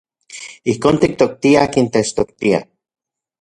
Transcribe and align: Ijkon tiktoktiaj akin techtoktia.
Ijkon 0.71 0.97
tiktoktiaj 1.03 1.59
akin 1.67 1.91
techtoktia. 1.99 2.63